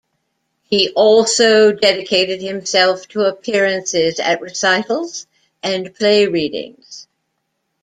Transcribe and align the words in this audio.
He 0.63 0.89
also 0.95 1.71
dedicated 1.73 2.41
himself 2.41 3.07
to 3.09 3.21
appearances 3.25 4.19
at 4.19 4.41
recitals 4.41 5.27
and 5.61 5.93
play 5.93 6.25
readings. 6.25 7.05